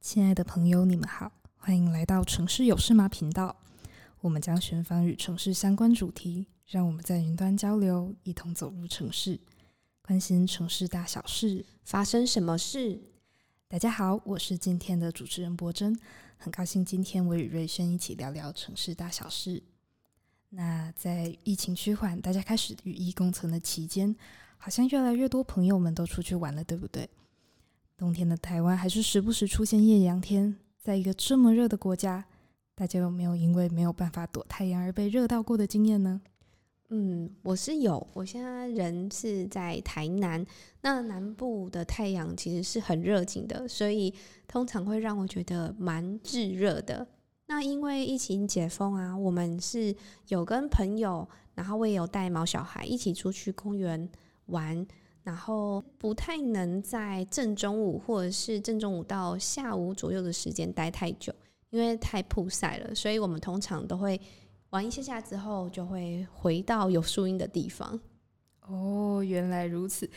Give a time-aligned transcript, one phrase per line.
[0.00, 3.56] 亲爱的朋友，你们好，欢迎来到城市有事吗频道。
[4.20, 9.40] 我们将寻访与城市相关主题，让我们在云端交流，一同走入城市，
[10.02, 13.00] 关心城市大小事，发生什么事？
[13.70, 15.94] 大家好，我是今天的主持人柏真，
[16.38, 19.62] 很高兴今天我与瑞轩一起聊聊城市大小事。
[20.48, 24.16] 那在疫情趋缓，大家开始与疫共存的期间，
[24.56, 27.10] 好像越来越多朋友们都出去玩了，对不对？
[27.98, 32.24] 冬天的台湾还是时不时出现艳阳天，在一个这么热的国家，
[32.74, 36.22] 大家有没有因为没有办法躲太阳而被热到过的经验呢？
[36.90, 38.06] 嗯，我是有。
[38.14, 40.44] 我现在人是在台南，
[40.80, 44.12] 那南部的太阳其实是很热情的，所以
[44.46, 47.06] 通常会让我觉得蛮炙热的。
[47.46, 49.94] 那因为疫情解封啊，我们是
[50.28, 54.08] 有跟朋友，然后我也有带毛小孩一起出去公园
[54.46, 54.86] 玩。
[55.24, 61.30] 然后不太能在正中午或者是正中午到下午左右的时间待太久，
[61.68, 64.18] 因为太曝晒了，所以我们通常都会
[64.70, 67.98] 玩一下下之后就会回到有树荫的地方。
[68.62, 70.08] 哦，原来如此。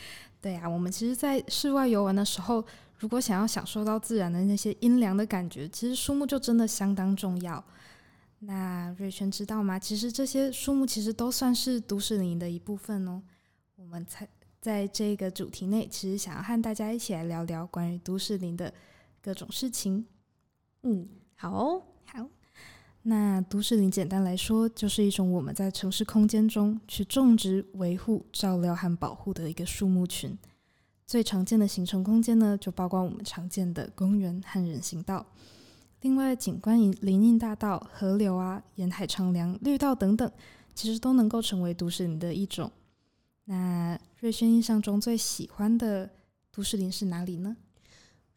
[0.41, 2.63] 对啊，我们其实，在室外游玩的时候，
[2.97, 7.63] 如果想要享受到自然的那些阴凉的感觉，其实树木就真的相当重要。
[8.39, 9.77] 那瑞轩知道吗？
[9.77, 13.21] 其实这些树木其实都算是都市林的一部分哦。
[13.75, 14.27] 我们才。
[14.61, 18.71] 在这个主题内，其实想要和大家一起来聊聊关于都市林的
[19.19, 20.05] 各种事情。
[20.83, 21.90] 嗯，好哦，好。
[23.03, 30.37] 那都市林简单来说，就是一种我们在城市空间中去种植、维护、照料和保护的一个树木群。
[31.07, 35.25] 最常见的形成空间呢，就包括我们常见的公园和人行道。
[36.01, 40.31] 另外，景观林荫大道、河流啊、沿海长廊、绿道等等，
[40.73, 42.71] 其实都能够成为都市林的一种。
[43.45, 46.09] 那瑞轩印象中最喜欢的
[46.51, 47.57] 都市林是哪里呢？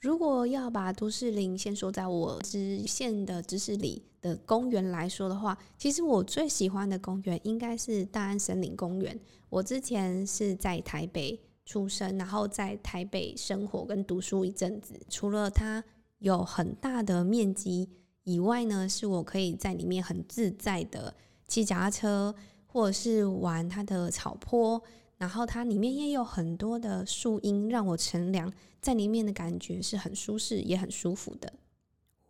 [0.05, 9.19] 如果要把都市林先说在我知县的知识里的公园来说的话，其实我最喜欢的公园应该是大安森林公园。
[9.49, 14.95] 我之前是在台北出生，然后在台北生活跟读书一阵子。
[15.09, 15.83] 除了它
[16.19, 17.89] 有很大的面积
[18.25, 21.15] 以外呢，是我可以在里面很自在的
[21.49, 22.35] 骑脚踏车，
[22.67, 24.83] 或者是玩它的草坡。
[25.25, 28.53] 然后它里面也有很多的树荫，让我乘凉，
[28.83, 31.51] 在里面的感觉是很舒适，也很舒服的。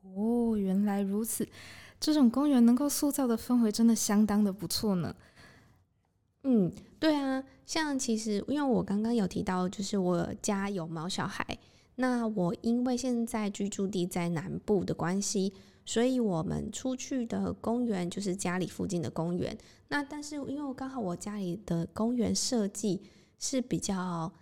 [0.04, 1.44] 哦，原来如此，
[1.98, 5.12] 这种公园能够塑造的氛围真的相当的不错呢。
[6.44, 11.44] 嗯，对啊，像其实因为我刚刚有提到，就是我家有毛小孩，
[11.96, 15.52] 那我因为现在居住地在南部的关系。
[15.84, 19.56] 所以我们出去的公园就是家里附近的公园。
[19.88, 23.02] 那但是因为刚好我家里的公园设计
[23.38, 24.32] 是比较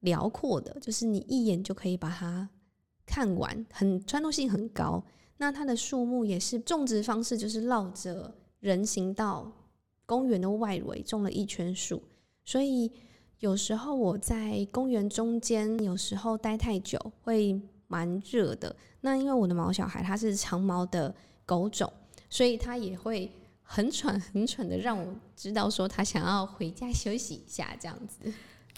[0.00, 2.48] 辽阔的，就是你一眼就可以把它
[3.06, 5.04] 看完，很穿透性很高。
[5.36, 9.52] 那它的树木也是种植方式，就是绕着人行道
[10.04, 12.02] 公园的外围种了一圈树。
[12.44, 12.90] 所以
[13.38, 17.60] 有时候我在公园中间，有时候待太久会。
[17.88, 21.12] 蛮热的，那因为我的毛小孩他是长毛的
[21.44, 21.92] 狗种，
[22.30, 23.32] 所以他也会
[23.62, 28.32] 很喘很喘的，让我知道说他想要回家休息一下这样子。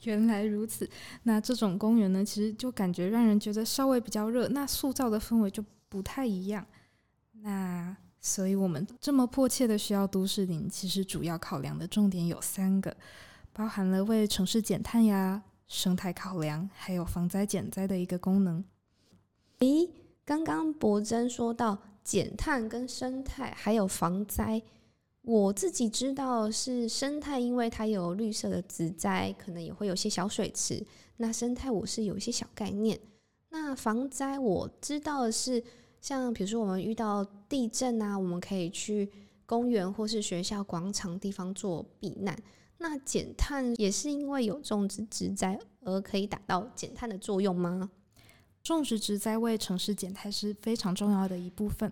[0.05, 0.89] 原来如此，
[1.25, 6.67] 那这种公园呢，其实就感觉让人觉得稍微比较热，那塑造的氛围就不太一样。
[7.43, 12.97] 那所以我们这么迫切的需要都市林，其实主要考量的重点有三个，
[13.53, 18.65] 包含了为城市减碳呀、生态考量，还有防灾减灾的一个功能。
[19.61, 19.91] 咦，
[20.25, 24.63] 刚刚柏珍说到减碳跟生态还有防灾，
[25.21, 30.83] 我自己知道是生态，因为它有绿色的植栽，可能也会有些小水池。
[31.19, 32.99] 那生态我是有一些小概念。
[33.51, 35.63] 那防灾我知道的是，
[36.01, 39.11] 像比如说我们遇到地震啊，我们可以去
[39.45, 42.35] 公园或是学校广场地方做避难。
[42.79, 47.91] 那减碳也是因为有种植植栽而可以达到减碳的作用吗？
[48.63, 51.91] 种植植栽为城市减碳是非常重要的一部分，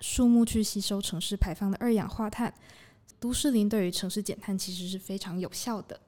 [0.00, 2.52] 树木去吸收城市排放的二氧化碳，
[3.20, 6.00] 都市林对于城市减碳其实是非常有效的。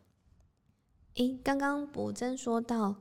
[1.15, 2.97] 诶，刚刚博珍说到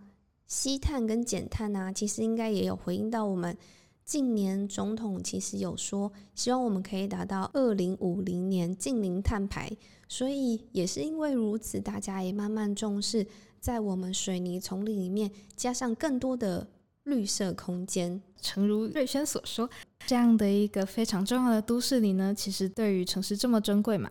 [0.45, 3.57] 吸碳跟减碳啊，其实应该也有回应到我们
[4.05, 9.69] 近年总统其实有说，希望我们可以达到二零五零年净零碳排，
[10.07, 13.25] 所以也是因为如此，大家也慢慢重视
[13.59, 16.67] 在我们水泥丛林里面加上更多的。
[17.09, 18.21] 绿色空间。
[18.41, 19.69] 诚如瑞轩所说，
[20.05, 24.09] 这样的一个非常重要的都市里呢，其实对于城市这么珍贵嘛。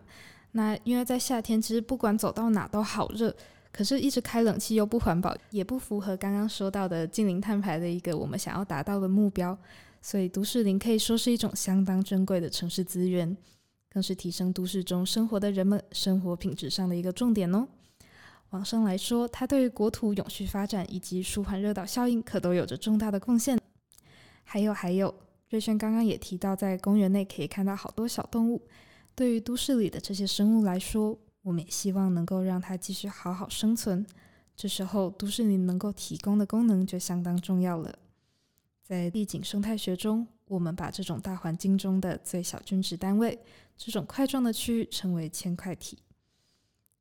[0.51, 3.35] 那因为在夏天，其实不管走到哪都好热，
[3.71, 9.57] 可是一直开冷气又不环保，也不符合刚刚说到的近零碳排的一个我们想要达到的目标。
[10.01, 13.35] 所以都市林可以说是一种相当珍贵的城市资源，
[13.91, 17.67] 更是提升都市中生活的人们生活品质上的一个重点哦。
[18.51, 23.59] 往上来说，它对于国土永续发展以及舒缓热岛效应可都有着重大的贡献。
[24.43, 25.13] 还有还有，
[25.49, 28.61] 瑞轩刚刚也提到，在公园内可以看到好多小动物。
[29.13, 34.05] 对于都市里的这些生物来说，我们也希望能够让它继续好好生存。
[34.55, 37.99] 这时候，都市里能够提供的功能就相当重要了。
[38.81, 43.37] 在地景生态学中，我们把这种大环境中的最小均值单位，
[43.77, 45.99] 这种块状的区域称为铅块体。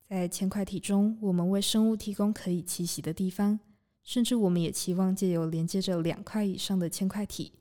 [0.08, 3.60] 在铅块体中，我们为生物提供可以栖息的地方，
[4.02, 7.52] 甚至我们也期望借由连接着两块以上的铅块体，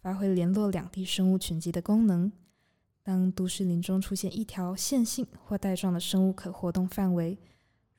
[0.00, 2.30] 发挥联络两地生物群集的功能。
[3.02, 7.36] 当都市林中出现一条线性或带状的生物可活动范围，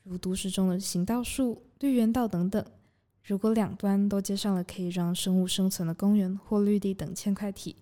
[0.04, 2.66] 如都市中的行道树、绿园道等等，
[3.22, 7.76] 如果两端都接上了可以让生物生存的公园或绿地等铅块体，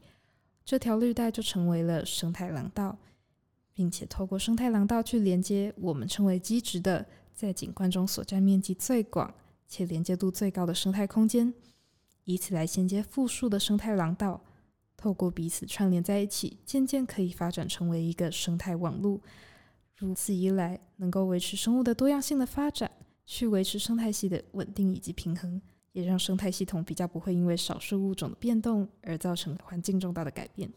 [0.64, 2.98] 这条绿带就成为了生态廊道，
[3.76, 9.32] 并且透过生态廊道去连接我们称为基质的，在景观中所占面积最广
[9.68, 11.54] 且连接度最高的生态空间，
[12.24, 14.42] 以此来衔接复数的生态廊道。
[14.96, 19.20] 透过彼此串联在一起，渐渐可以发展成为一个生态网络。
[19.98, 22.90] 如此一来，能够维持生物的多样性的发展，
[23.26, 25.62] 去维持生态系的稳定以及平衡，
[25.92, 30.72] 也让生态系统比较不会因为少数物种的变动而造成环境重大的改变。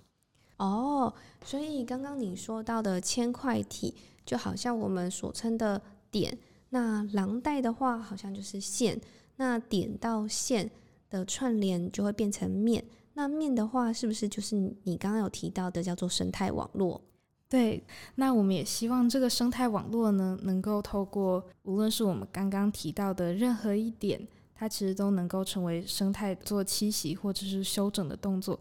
[0.58, 1.12] 哦，
[1.44, 3.94] 所以刚刚你说到的铅块体，
[4.24, 6.36] 就好像我们所称的点，
[6.70, 9.00] 那廊带的话，好像就是线，
[9.36, 10.70] 那点到线
[11.08, 12.84] 的串联就会变成面。
[13.14, 17.00] 那面的话，是不是就是你刚刚有提到的叫做生态网络？
[17.48, 17.82] 对，
[18.16, 24.20] 那我们也希望这个生态网络呢，能够透过无论是我们刚刚提到的任何一点，
[24.54, 28.58] 它其实都能够成为生态做栖息或者是休整的动作，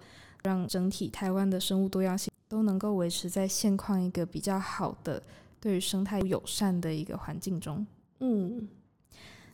[0.48, 5.22] 让整体台湾的生物多样性都能够维持在现况一个比较好的
[5.60, 7.86] 对于生态友善的一个环境中。
[8.22, 8.66] 嗯，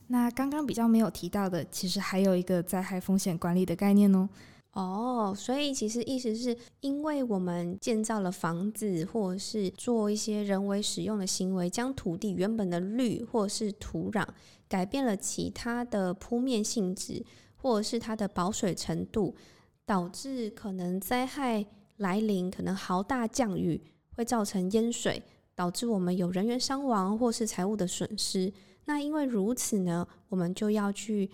[0.07, 4.29] 那刚刚比较没有提到的，其实还有一个灾害风险管理的概念哦。
[4.73, 14.27] 哦，所以其实意思是因为我们建造了房子，或者是做一些人为使用的行为，将土地原本的绿或者是土壤
[14.67, 17.23] 改变了其他的铺面性质，
[17.57, 19.35] 或者是它的保水程度，
[19.85, 21.65] 导致可能灾害
[21.97, 23.81] 来临，可能豪大降雨
[24.15, 25.21] 会造成淹水，
[25.55, 28.51] 导致我们有人员伤亡或是财物的损失。
[28.85, 31.29] 那因为如此呢，我们就要去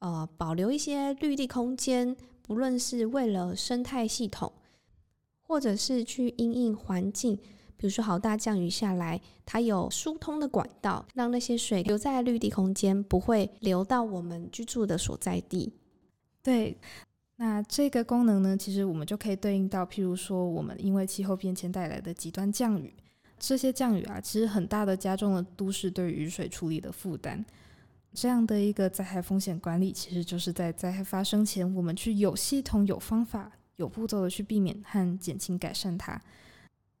[0.00, 2.16] 呃保留一些绿地空间。
[2.44, 4.52] 不论是为了生态系统，
[5.40, 7.36] 或者是去因应环境，
[7.76, 15.72] 比如说好大降雨下来，它有疏通的管道，让那些水留在绿地空间，不会流到我们居住的所在地。
[16.42, 16.76] 对，
[17.42, 22.94] 那这个功能呢，其实我们就可以对应到，譬如说我们因为气候变迁带来的极端降雨，
[23.36, 27.44] 这些降雨啊，其实很大的加重了都市对雨水处理的负担。
[28.14, 36.22] 这样的一个灾害风险管理，其实就是在灾害发生前，我们去有系统、有方法、有步骤的去避免和减轻、改善它。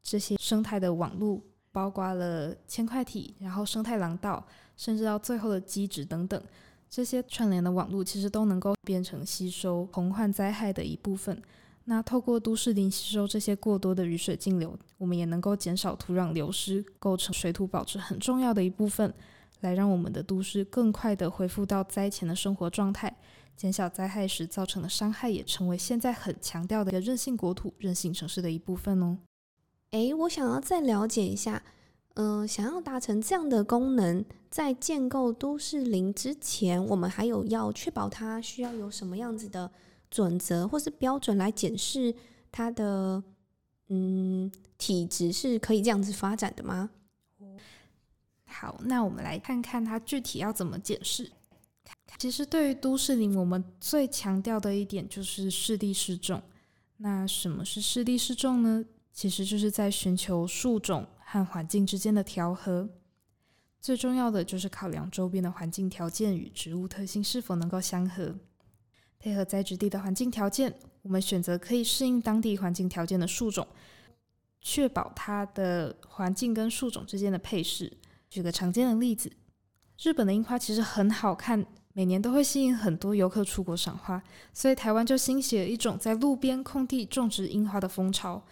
[0.02, 4.44] 这些生态的网络，包括了铅块体，然后生态廊道，
[4.76, 6.42] 甚至到最后的基质等等，
[6.94, 11.40] 这些串联的网络，其实都能够变成吸收洪患灾害的一部分。
[11.86, 19.14] 那透过都市林吸收这些过多的雨水径流，我们也能够减少土壤流失，构成水土保持很重要的一部分。
[19.60, 23.16] 来让我们的都市更快地恢复到灾前的生活状态，
[23.56, 29.16] 减小灾害时造成的伤害，也成为现在很强调的一个韧性国土、韧性城市的一部分哦。
[29.92, 31.62] 诶，我想要再了解一下，
[32.16, 39.72] 嗯、想要达成这样的功能，在建构都市林之前，我们还有要确保它需要有什么样子的
[40.10, 42.14] 准则或是标准来检视
[42.50, 43.24] 它的，
[43.88, 46.90] 嗯，体质是可以这样子发展的吗？
[48.44, 51.32] 好，那我们来看看它具体要怎么解释。
[52.18, 56.42] 其实，对于都市林，我们最强调的一点就是适地适种。
[56.98, 58.84] 那什么是适地适种呢？
[59.14, 62.90] 其实就是在寻求树种和环境之间的调和。
[63.82, 68.32] 最重要的就是考量周边的环境条件与植物特性是否能够相合，
[69.18, 70.72] 配合栽植地的环境条件，
[71.02, 73.66] 我们选择可以适应当地环境条件的树种，
[74.60, 77.92] 确保它的环境跟树种之间的配适。
[78.30, 79.32] 举个常见的例子，
[80.00, 84.22] 日本的樱花其实很好看，每年都会吸引很多游客出国赏花，
[84.52, 88.44] 所以台湾就兴起了一种在路边空地种植樱花的风潮。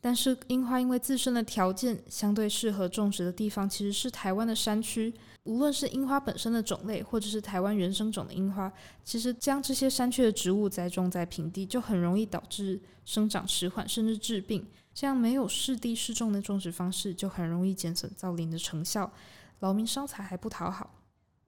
[0.00, 5.12] 但是樱花因为自身的条件相对适合种植的地方其实是台湾的山区，
[5.42, 14.64] 无论是樱花本身的种类，或者是台湾原生种的樱花，其实将这些山区的植物栽种在平地，就很容易导致生长迟缓，甚至致病。
[14.94, 19.10] 这样没有适地适种的种植方式，就很容易减损造林的成效，
[19.60, 20.94] 劳民伤财还不讨好。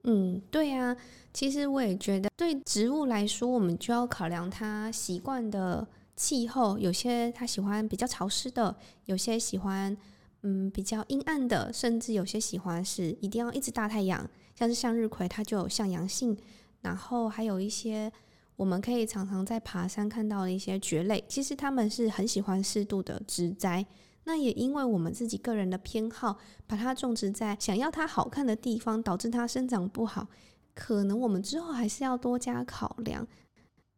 [0.03, 0.95] 嗯，对呀，
[1.33, 5.87] 其实我也觉得，对植物来说，我们就要考量它习惯的。
[6.15, 8.75] 气候，有些他喜欢比较潮湿的，
[9.05, 9.95] 有些喜欢
[10.43, 16.37] 嗯比较阴暗的，甚至有些喜欢是一定要一直大太阳，像是向日葵，它就有向阳性。
[16.81, 18.11] 然后还有一些
[18.55, 23.85] 我们可以常常在爬山看到的一些蕨类，其实他们是很喜欢适度的植栽。
[24.23, 26.37] 那也因为我们自己个人的偏好，
[26.67, 30.27] 把它种植在想要它好看的地方，导致它生长不好，
[30.75, 33.27] 可能我们之后还是要多加考量。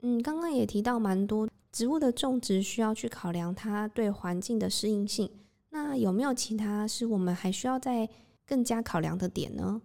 [0.01, 1.48] 嗯，刚刚也提到蛮多。
[1.74, 5.30] 植物的种植需要去考量它对环境的适应性。
[5.72, 8.08] 那有没有其他是我们还需要再
[8.46, 9.82] 更加考量的点呢？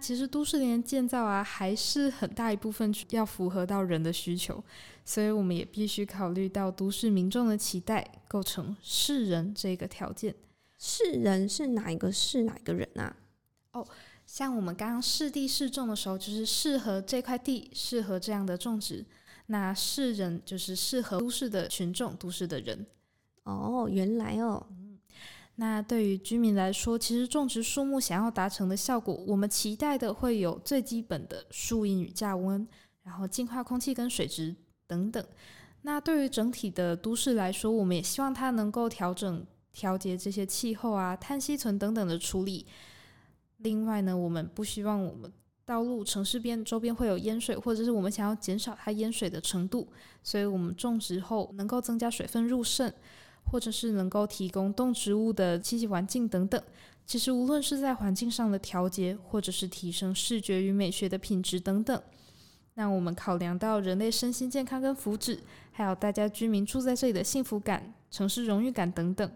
[0.00, 4.62] 其实都市林建造啊，还是很大一部分要符合到人的需求，
[5.04, 10.34] 所以我们也必须考虑到都市民众的期待，构成适人这个条件。
[10.78, 13.16] 适人是哪一个是哪一个人啊？
[13.72, 13.84] 哦，
[14.24, 19.04] 像我们刚刚适地适种的时候，就是适合这块地，适合这样的种植。
[19.50, 22.86] 那适人就是适合都市的群众，都市的人。
[23.44, 24.66] 哦，原来哦。
[24.70, 24.98] 嗯，
[25.54, 32.68] 那对于居民来说，其实种植树木想要达成的效果，我们期待的会有最基本的树荫与降温，
[33.04, 34.54] 然后净化空气跟水质
[34.86, 35.24] 等等。
[35.80, 42.66] 那对于整体的都市来说，我们也希望它能够调整、调节这些气候啊、碳吸存等等的处理。
[43.56, 45.32] 另外呢，我们不希望我们。
[45.68, 49.86] 道路、城市边周边会有淹水，或者是我们想要减少它淹水的程度，
[50.22, 52.90] 所以我们种植后能够增加水分入渗，
[53.44, 56.58] 或者是能够提供动植物的栖息环境等等。
[57.04, 62.02] 其实无论是在环境上的调节，或者是提升视觉与美学的品质等等，
[62.72, 69.30] 那我们考量到人类身心健康跟福祉，还有大家居民住在这里的幸福感、城市荣誉感等等，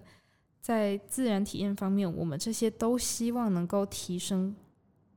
[0.62, 4.56] 在自然体验方面，我们这些都希望能够提升。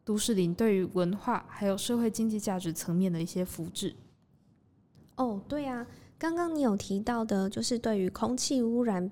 [0.06, 3.96] 都市林对于文化还有社会经济价值层面的一些福祉。
[5.16, 5.86] 哦，对啊，
[6.18, 9.12] 刚刚你有提到的，就是对于空气污染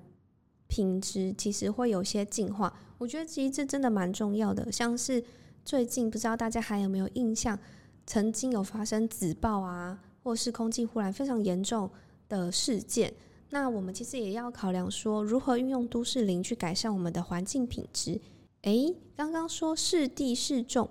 [0.68, 2.72] 品质，其实会有些净化。
[2.96, 4.70] 我觉得其实这真的蛮重要的。
[4.70, 5.22] 像是
[5.64, 7.58] 最近不知道大家还有没有印象，
[8.06, 11.90] 曾经有发生紫爆啊，或是空气污染非常严重
[12.28, 13.12] 的事件。
[13.50, 18.20] 那我们其实也要考量说，如何运用都市林去改善我们的环境品质。
[18.64, 20.88] 诶，刚刚说适地适种，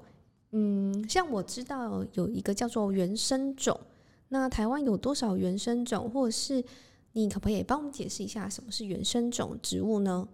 [0.51, 3.80] 嗯，像我知道有一个叫做原生种，
[4.30, 6.63] 那台湾有多少原生种，或者是
[7.13, 10.27] 你可不可以帮我们解释一下什么是原生种植物呢？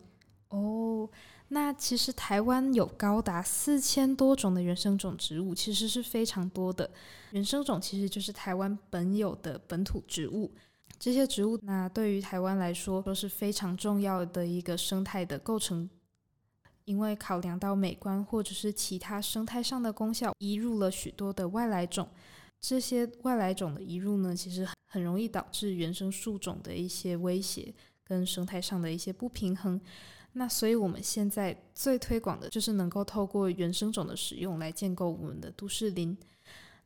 [0.49, 1.09] 哦，
[1.47, 6.89] 那其实台湾有高达四千多种的原生种植物，其实是非常多的。
[7.31, 10.51] 原生种其实就是台湾本有的本土植物，
[10.99, 15.89] 这些植物那对于台湾来说都是非常重要的一个生态的构成。
[16.89, 22.09] 因为考量到美观或者是其他生态上的功效，移入了许多的外来种。
[22.59, 27.71] 这些外来种的移入呢，其实很容易导致原生树种的一些威胁
[28.03, 29.79] 跟生态上的一些不平衡。
[30.33, 36.17] 那所以我们现在最推广的就是能够透过原生种的使用来建构我们的都市林。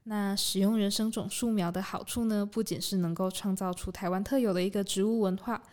[0.03, 5.63] 那使用原生种树苗的好处呢，不仅是能够创造出台湾特有的一个植物文化。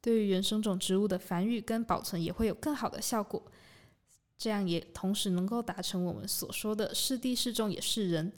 [0.00, 3.42] 对于原生种植物的繁育跟保存也会有更好的效果，
[4.38, 8.32] 这样也同时能够达成我们所说的适地适种也是人。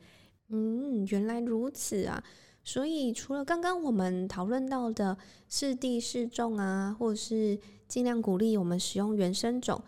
[0.48, 2.24] 嗯，原来如此啊！
[2.64, 5.16] 所以除了刚刚我们讨论到的
[5.48, 9.82] 适地适种啊，或者是尽量鼓励我们使用原生种，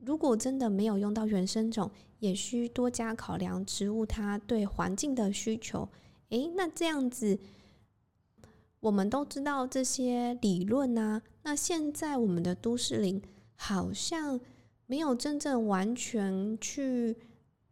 [0.00, 1.90] 如果真的没有用到原生种，
[2.20, 5.88] 也需多加考量植物它对环境的需求。
[6.28, 7.38] 诶，那这样子。
[8.84, 13.22] 我们都知道这些理论啊，那现在我们的都市林
[13.56, 14.38] 好像
[14.84, 17.16] 没有真正完全去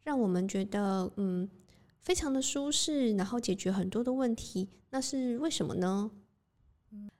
[0.04, 1.46] 让我们觉得嗯
[2.00, 6.10] 非常的舒适，然后解决很多的问题，那是为什么呢？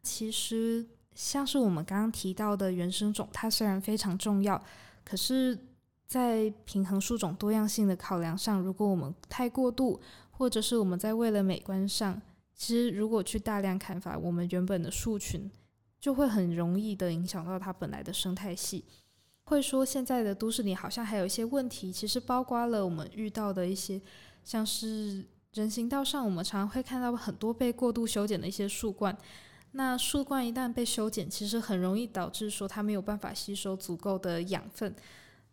[0.03, 4.59] 其实像是我们刚刚提到的原生种，它虽然非常重要，
[5.05, 5.59] 可是，
[6.07, 12.23] 在平衡树种多样性的考量上，如果我们太过度，或者是我们在为了美观上。
[12.63, 15.51] 其实，如果去大量砍伐我们原本的树群，
[15.99, 18.85] 就会很容易的影响到它本来的生态系。
[19.47, 24.01] 会说现在的都市里好像还有一些问题，其实包括了我们遇到的一些
[24.45, 29.19] 像是人行道上，我们常常会看到很多被过度修剪的一些树冠。
[29.73, 34.95] 那树冠一旦被修剪，其实很容易导致说它没有办法吸收足够的养分。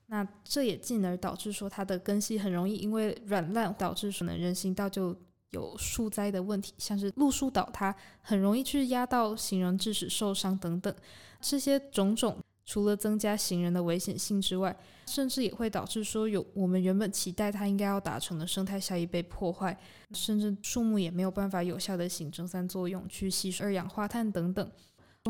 [0.05, 5.17] 那这也进而导致说它的根系很容易因为软烂，导致可能人行道就
[5.51, 10.93] 有树灾的问题，像是路树倒塌，很容易去压到行人，致使受伤等等。
[11.41, 14.77] 这些种种，除了增加行人的危险性之外，
[15.07, 19.75] 甚至也会导致说有我们原本期待它应该要达成的生态效益被破坏，
[20.13, 24.71] 甚至树木也没有办法有效的行正三作用，去吸收二氧化碳等等。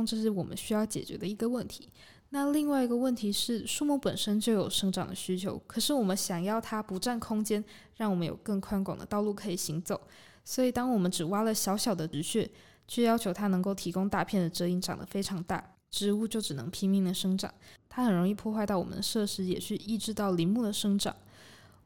[0.07, 1.89] 这是我们需要解决的一个问题。
[2.31, 7.63] 那另外一个问题是，树木本身就有生长的需求，可是我们想要它不占空间，
[7.95, 9.99] 让我们有更宽广的道路可以行走。
[10.45, 12.49] 所以，当我们只挖了小小的植穴，
[12.87, 15.75] 却要求它能够提供大片的遮阴，长得非常大。
[15.91, 17.51] 植物就只能拼命的生长，
[17.89, 21.15] 它很容易破坏到我们的设施，也去抑制到林木的生长。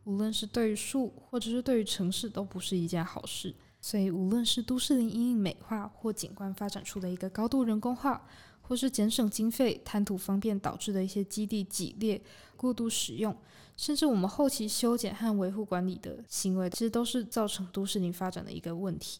[0.03, 3.55] 无论是对于树，或者是对于城市，都不是一件好事。
[3.79, 8.25] 所以，无论是都市林阴影美化或景观发展出的一个高度人工化，
[8.63, 12.19] 或是减省经费、贪图方便导致的一些基地挤裂、
[12.57, 13.33] 过度使用，
[13.77, 19.19] 甚至我们后期修剪和维护管理的行为，其实都是造成都市林发展的一个问题。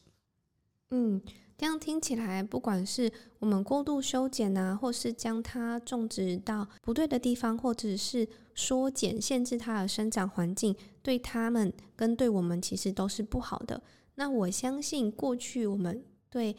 [0.90, 1.22] 嗯。
[1.56, 13.82] 这样听起来，不管是我们过度修剪啊，或是将它种植到不对的地方，或者是缩减、限制它的生长环境，对它们跟对我们其实都是不好的。
[14.16, 16.54] 那我相信，过去我们对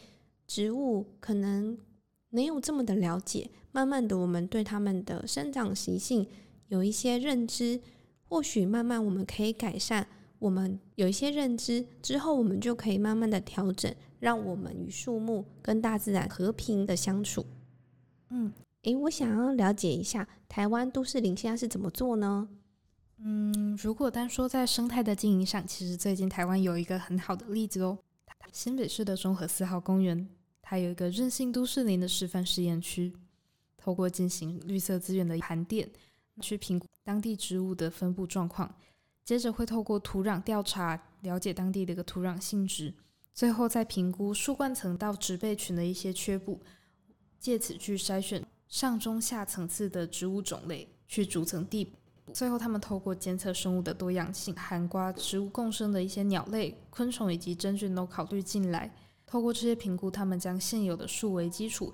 [0.47, 1.77] 植物可能
[2.35, 6.27] 没有这么的了解，慢慢的，我们对它们的生长习性
[6.67, 7.81] 有一些认知，
[8.25, 10.09] 或许慢慢我们可以改善。
[10.41, 13.95] 我们有一些认知之后，我们就可以慢慢的调整。
[14.19, 17.45] 让我们与树木跟大自然和平的相处。
[18.31, 22.49] 嗯，诶，我想要了解一下台湾都市林现在是怎么做呢？
[23.19, 27.99] 嗯，如果单说在生态的经营上，其实最近台湾有一个很好的例子哦。
[28.51, 30.27] 新北市的中和四号公园，
[30.67, 33.13] 它有一个韧性都市林的示范试验区，
[33.77, 35.87] 透过进行绿色资源的盘点，
[36.41, 38.75] 去评估当地植物的分布状况，
[39.23, 42.95] 接着会透过土壤调查，了解当地的一个土壤性质。
[43.35, 46.59] 最后再评估树冠层到植被群的一些缺补，
[47.39, 51.99] 借此去筛选上中下层次的植物种类，去逐层递补。
[52.33, 58.91] 最后，他们透过监测生物的多样性，含瓜植物共生的一些鸟类、昆虫以及真菌都考虑进来。
[59.27, 61.93] 透过这些评估，他们将现有的树为基础，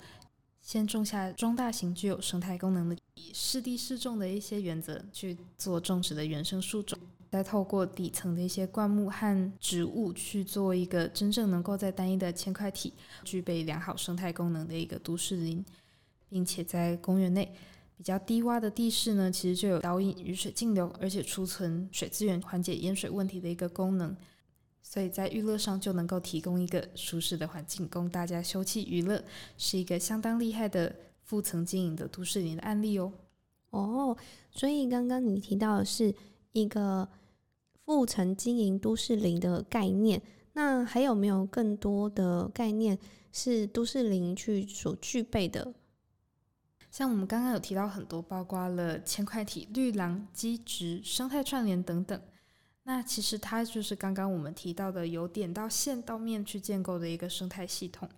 [0.60, 6.98] 先种下中大型具有生态功能的，以适地适种的一些原则去做种植的原生树种。
[7.30, 15.64] 再透过底层的一些灌木和植物去做一个真正能够在单一的铅块体具备良好生态功能的一个都市林，
[16.28, 17.54] 并且在公园内
[17.96, 24.16] 比较低洼的地势呢，其实就有导引雨水径流，而且储存水资源，缓解淹水问题的一个功能。
[24.82, 29.22] 所以在娱乐上就能够提供一个舒适的环境供大家休憩娱乐，
[29.56, 33.12] 是一个相当厉害的复层经营的都市林的案例哦。
[33.70, 34.16] 哦，
[34.50, 36.14] 所以刚刚你提到的是
[36.52, 37.08] 一个。
[37.86, 42.96] 复层经营都市林的概念，那还有没有更多的概念
[43.32, 45.74] 是都市林去所具备的？
[46.88, 52.22] 像我们刚刚有提到很多，包括了铅块体、绿廊、基植、生态串联等等。
[52.92, 58.08] 那其实它就是刚刚我们提到的由点到线到面去建构的一个生态系统。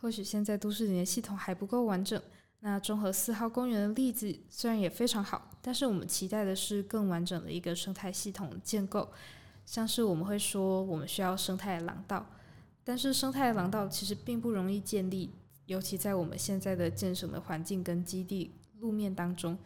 [0.00, 2.18] 或许现在都市里的系统还不够完整。
[2.60, 9.10] 那中和四号公园的例子虽然也非常好，但是我们期待的是更完整的一个生态系统建构。
[9.66, 12.24] 像是我们会说，我们需要生态廊道，
[12.82, 15.34] 但是生态廊道其实并不容易建立，
[15.66, 19.58] 尤其在我们现在的建省的环境跟基地路面当中。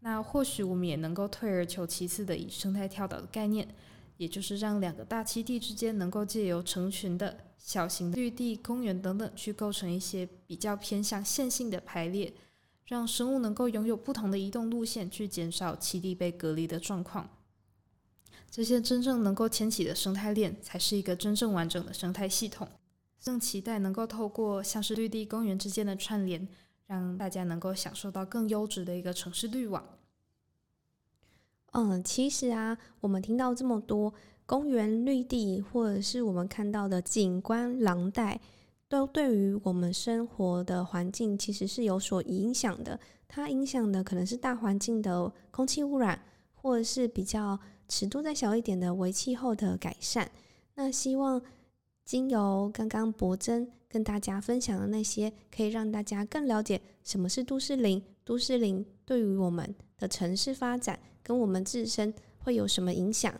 [0.00, 3.68] 那或许我们也能够退而求其次的以生态跳岛的概念，
[4.16, 7.44] 也就是让两个大栖地之间能够借由成群的。
[7.62, 12.32] 小型的绿地、公园等等，去构成一些比较偏向线性的排列，
[12.86, 17.28] 让生物能够拥有不同的移动路线，去减少栖地被隔离的状况。
[18.50, 22.66] 这些真正能够牵起的生态链，才是一个真正完整的生态系统。
[23.22, 26.48] 更期待能够透过像是绿地、公园之间的串联，
[26.90, 29.84] 让大家能够享受到更优质的一个城市绿网。
[31.70, 34.12] 嗯，其实啊，我们听到这么多。
[34.44, 38.40] 公园绿地，或者是我们看到的景观廊带，
[38.88, 42.98] 都对于我们生活的环境其实是有所影响的。
[43.28, 46.20] 它影响的可能是大环境的空气污染，
[46.52, 50.28] 或者是比较尺度再小一点的微气候的改善。
[50.74, 51.40] 那希望
[52.04, 63.34] 经由刚刚柏祯跟大家分享的那些，可以让大家更了解什么是都市林，都市林对于我们的城市发展跟我们自身会有什么影响。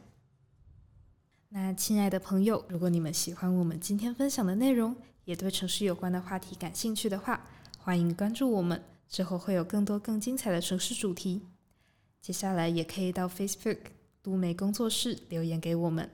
[1.50, 11.42] 那亲爱的朋友，如果你们喜欢我们今天分享的内容，也对城市有关的话题感兴趣的话，欢迎关注我们，之后会有更多更精彩的城市主题。
[12.20, 13.78] 接下来也可以到 Facebook
[14.20, 16.10] 都媒工作室留言给我们，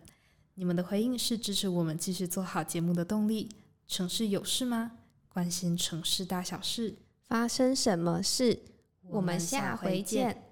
[0.55, 3.49] 你们的回应是支持我们继续做好节目的动力。
[3.87, 4.93] 城市有事吗？
[5.29, 8.63] 关心城市大小事，发生什么事？
[9.09, 10.46] 我们下回见。